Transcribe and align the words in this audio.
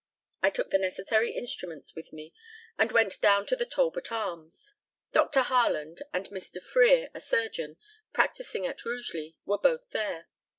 I 0.41 0.49
took 0.49 0.71
the 0.71 0.79
necessary 0.79 1.33
instruments 1.33 1.93
with 1.95 2.11
me, 2.11 2.33
and 2.75 2.91
went 2.91 3.21
down 3.21 3.45
to 3.45 3.55
the 3.55 3.67
Talbot 3.67 4.11
Arms. 4.11 4.73
Dr. 5.11 5.43
Harland, 5.43 6.01
and 6.11 6.25
Mr. 6.29 6.59
Frere, 6.59 7.11
a 7.13 7.21
surgeon, 7.21 7.77
practising 8.11 8.65
at 8.65 8.83
Rugeley, 8.83 9.35
were 9.45 9.59
both 9.59 9.91
there. 9.91 10.27